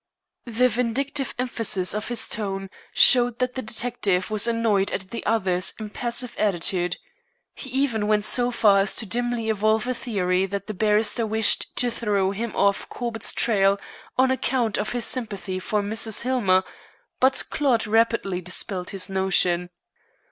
The 0.47 0.67
vindictive 0.67 1.35
emphasis 1.37 1.93
of 1.93 2.07
his 2.07 2.27
tone 2.27 2.71
showed 2.91 3.37
that 3.37 3.53
the 3.53 3.61
detective 3.61 4.31
was 4.31 4.47
annoyed 4.47 4.89
at 4.89 5.11
the 5.11 5.23
other's 5.27 5.75
impassive 5.79 6.35
attitude. 6.39 6.97
He 7.53 7.69
even 7.69 8.07
went 8.07 8.25
so 8.25 8.49
far 8.49 8.79
as 8.79 8.95
to 8.95 9.05
dimly 9.05 9.47
evolve 9.47 9.87
a 9.87 9.93
theory 9.93 10.47
that 10.47 10.65
the 10.65 10.73
barrister 10.73 11.27
wished 11.27 11.75
to 11.75 11.91
throw 11.91 12.31
him 12.31 12.55
off 12.55 12.89
Corbett's 12.89 13.31
trail 13.31 13.79
on 14.17 14.31
account 14.31 14.79
of 14.79 14.93
his 14.93 15.05
sympathy 15.05 15.59
for 15.59 15.83
Mrs. 15.83 16.23
Hillmer, 16.23 16.63
but 17.19 17.43
Claude 17.51 17.85
rapidly 17.85 18.41
dispelled 18.41 18.87
this 18.87 19.07
notion. 19.07 19.69